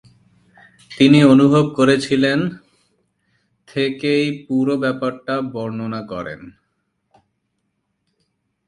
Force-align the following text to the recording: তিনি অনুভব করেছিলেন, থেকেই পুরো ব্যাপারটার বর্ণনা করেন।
তিনি 0.91 1.19
অনুভব 1.23 1.65
করেছিলেন, 1.75 2.39
থেকেই 3.67 4.25
পুরো 4.45 4.73
ব্যাপারটার 4.77 5.39
বর্ণনা 5.53 6.01
করেন। 6.03 6.41